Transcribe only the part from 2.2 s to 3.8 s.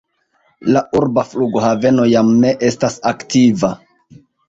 ne estas aktiva.